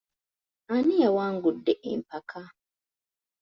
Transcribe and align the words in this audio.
Ani 0.75 0.95
yawangudde 1.03 1.73
empaka? 1.91 2.41